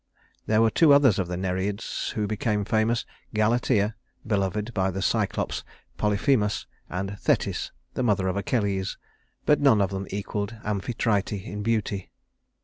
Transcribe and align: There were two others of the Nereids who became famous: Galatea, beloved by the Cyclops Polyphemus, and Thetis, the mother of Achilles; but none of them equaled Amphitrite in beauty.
There 0.47 0.63
were 0.63 0.71
two 0.71 0.93
others 0.93 1.19
of 1.19 1.27
the 1.27 1.37
Nereids 1.37 2.13
who 2.15 2.25
became 2.25 2.65
famous: 2.65 3.05
Galatea, 3.35 3.93
beloved 4.25 4.73
by 4.73 4.89
the 4.89 4.99
Cyclops 4.99 5.63
Polyphemus, 5.99 6.65
and 6.89 7.19
Thetis, 7.19 7.71
the 7.93 8.01
mother 8.01 8.27
of 8.27 8.35
Achilles; 8.35 8.97
but 9.45 9.61
none 9.61 9.79
of 9.79 9.91
them 9.91 10.07
equaled 10.09 10.55
Amphitrite 10.63 11.33
in 11.33 11.61
beauty. 11.61 12.09